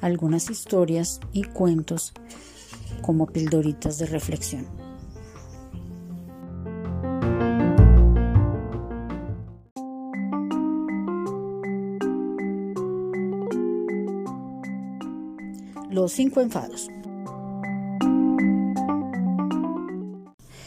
[0.00, 2.12] algunas historias y cuentos
[3.02, 4.66] como pildoritas de reflexión.
[15.90, 16.88] Los cinco enfados.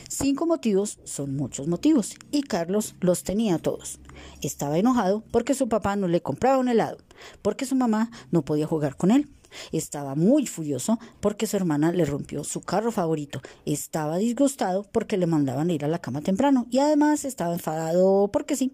[0.09, 4.00] Cinco motivos son muchos motivos y Carlos los tenía todos.
[4.41, 6.97] Estaba enojado porque su papá no le compraba un helado,
[7.41, 9.30] porque su mamá no podía jugar con él.
[9.72, 13.42] Estaba muy furioso porque su hermana le rompió su carro favorito.
[13.66, 18.55] Estaba disgustado porque le mandaban ir a la cama temprano y además estaba enfadado porque
[18.55, 18.73] sí.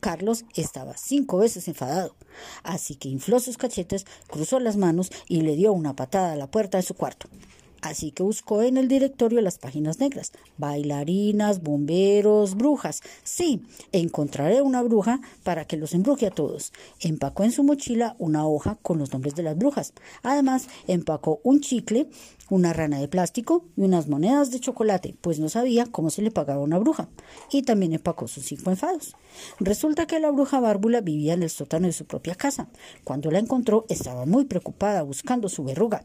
[0.00, 2.14] Carlos estaba cinco veces enfadado,
[2.62, 6.50] así que infló sus cachetes, cruzó las manos y le dio una patada a la
[6.50, 7.28] puerta de su cuarto.
[7.82, 10.32] Así que buscó en el directorio las páginas negras.
[10.58, 13.02] Bailarinas, bomberos, brujas.
[13.22, 16.72] Sí, encontraré una bruja para que los embruje a todos.
[17.00, 19.92] Empacó en su mochila una hoja con los nombres de las brujas.
[20.22, 22.08] Además, empacó un chicle,
[22.48, 26.30] una rana de plástico y unas monedas de chocolate, pues no sabía cómo se le
[26.30, 27.08] pagaba a una bruja.
[27.50, 29.14] Y también empacó sus cinco enfados.
[29.58, 32.68] Resulta que la bruja bárbula vivía en el sótano de su propia casa.
[33.04, 36.04] Cuando la encontró, estaba muy preocupada buscando su verruga.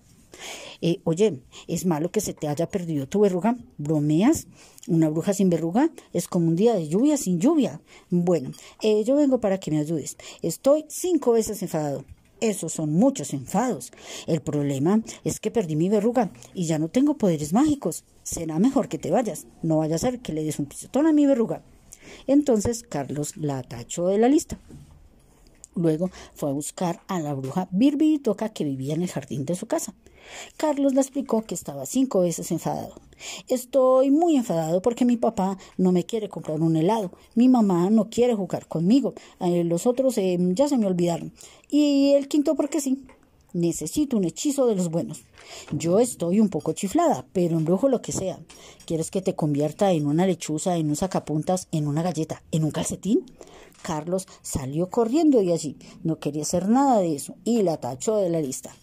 [0.82, 3.58] Eh, oye, ¿es malo que se te haya perdido tu verruga?
[3.78, 4.48] ¿Bromeas?
[4.88, 5.92] ¿Una bruja sin verruga?
[6.14, 7.82] Es como un día de lluvia sin lluvia.
[8.10, 10.18] Bueno, eh, yo vengo para que me ayudes.
[10.42, 12.04] Estoy cinco veces enfadado.
[12.40, 13.92] Esos son muchos enfados.
[14.26, 18.04] El problema es que perdí mi verruga y ya no tengo poderes mágicos.
[18.24, 19.46] Será mejor que te vayas.
[19.62, 21.62] No vaya a ser que le des un pisotón a mi verruga.
[22.26, 24.58] Entonces Carlos la tachó de la lista.
[25.76, 27.70] Luego fue a buscar a la bruja
[28.24, 29.94] Toca que vivía en el jardín de su casa.
[30.58, 32.96] Carlos le explicó que estaba cinco veces enfadado.
[33.48, 37.12] Estoy muy enfadado porque mi papá no me quiere comprar un helado.
[37.36, 39.14] Mi mamá no quiere jugar conmigo.
[39.40, 41.32] Eh, los otros eh, ya se me olvidaron.
[41.70, 43.06] Y el quinto porque sí.
[43.54, 45.24] Necesito un hechizo de los buenos.
[45.72, 48.40] Yo estoy un poco chiflada, pero embrujo lo que sea.
[48.86, 52.72] ¿Quieres que te convierta en una lechuza, en un sacapuntas, en una galleta, en un
[52.72, 53.26] calcetín?
[53.82, 55.78] Carlos salió corriendo de allí.
[56.04, 58.74] No quería hacer nada de eso y la tachó de la lista.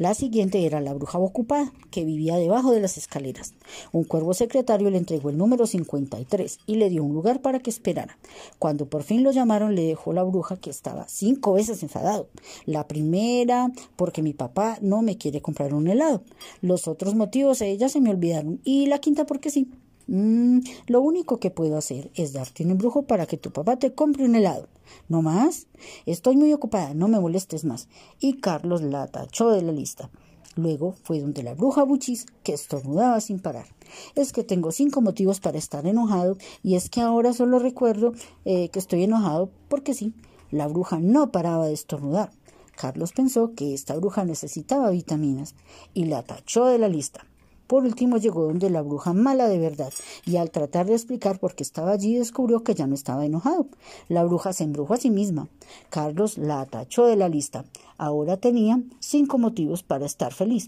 [0.00, 3.52] La siguiente era la bruja ocupada, que vivía debajo de las escaleras.
[3.92, 7.68] Un cuervo secretario le entregó el número 53 y le dio un lugar para que
[7.68, 8.16] esperara.
[8.58, 12.30] Cuando por fin lo llamaron, le dejó la bruja que estaba cinco veces enfadado.
[12.64, 16.22] La primera, porque mi papá no me quiere comprar un helado.
[16.62, 18.58] Los otros motivos, ella se me olvidaron.
[18.64, 19.68] Y la quinta, porque sí.
[20.12, 23.94] Mm, lo único que puedo hacer es darte un embrujo para que tu papá te
[23.94, 24.66] compre un helado.
[25.08, 25.68] ¿No más?
[26.04, 27.86] Estoy muy ocupada, no me molestes más.
[28.18, 30.10] Y Carlos la tachó de la lista.
[30.56, 33.66] Luego fue donde la bruja Buchis, que estornudaba sin parar.
[34.16, 38.12] Es que tengo cinco motivos para estar enojado, y es que ahora solo recuerdo
[38.44, 40.12] eh, que estoy enojado porque sí,
[40.50, 42.32] la bruja no paraba de estornudar.
[42.76, 45.54] Carlos pensó que esta bruja necesitaba vitaminas
[45.94, 47.29] y la tachó de la lista.
[47.70, 49.92] Por último llegó donde la bruja mala de verdad,
[50.26, 53.68] y al tratar de explicar por qué estaba allí descubrió que ya no estaba enojado.
[54.08, 55.46] La bruja se embrujó a sí misma.
[55.88, 57.64] Carlos la atachó de la lista.
[57.96, 60.66] Ahora tenía cinco motivos para estar feliz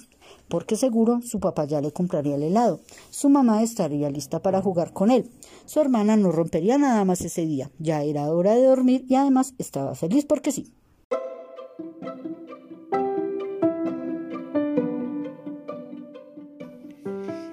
[0.48, 4.92] porque seguro su papá ya le compraría el helado, su mamá estaría lista para jugar
[4.92, 5.28] con él,
[5.66, 9.54] su hermana no rompería nada más ese día, ya era hora de dormir y además
[9.58, 10.72] estaba feliz porque sí.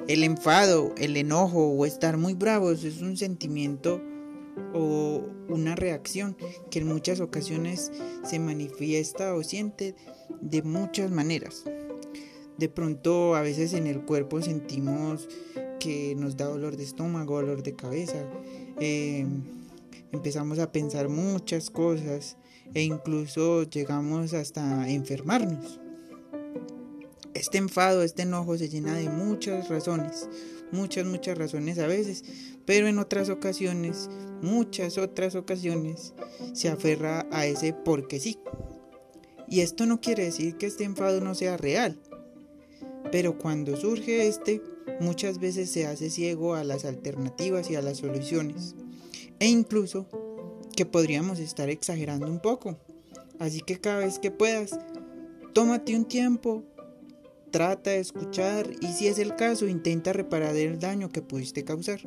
[0.09, 4.01] El enfado, el enojo o estar muy bravos es un sentimiento
[4.73, 6.35] o una reacción
[6.71, 7.91] que en muchas ocasiones
[8.23, 9.93] se manifiesta o siente
[10.41, 11.63] de muchas maneras.
[12.57, 15.29] De pronto a veces en el cuerpo sentimos
[15.79, 18.27] que nos da dolor de estómago, dolor de cabeza.
[18.79, 19.27] Eh,
[20.11, 22.35] empezamos a pensar muchas cosas
[22.73, 25.79] e incluso llegamos hasta enfermarnos.
[27.39, 30.27] Este enfado, este enojo se llena de muchas razones,
[30.73, 32.25] muchas, muchas razones a veces,
[32.65, 34.09] pero en otras ocasiones,
[34.41, 36.13] muchas otras ocasiones,
[36.51, 38.37] se aferra a ese porque sí.
[39.47, 41.97] Y esto no quiere decir que este enfado no sea real,
[43.09, 44.61] pero cuando surge este,
[44.99, 48.75] muchas veces se hace ciego a las alternativas y a las soluciones,
[49.39, 50.07] e incluso
[50.75, 52.77] que podríamos estar exagerando un poco.
[53.39, 54.77] Así que cada vez que puedas,
[55.53, 56.65] tómate un tiempo,
[57.49, 61.99] trata de escuchar y si es el caso, intenta reparar el daño que pudiste causar.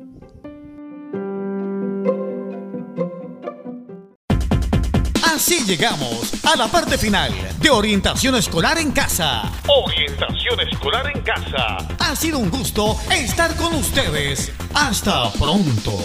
[5.23, 9.51] Así llegamos a la parte final de Orientación Escolar en Casa.
[9.67, 11.77] Orientación Escolar en Casa.
[11.99, 14.51] Ha sido un gusto estar con ustedes.
[14.73, 15.97] Hasta pronto.